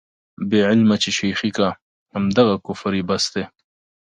بې 0.49 0.59
علمه 0.69 0.95
چې 1.03 1.09
شېخي 1.17 1.51
کا، 1.57 1.69
همدغه 2.15 2.55
کفر 2.65 2.91
یې 2.97 3.03
بس 3.09 3.23
دی. 3.33 3.43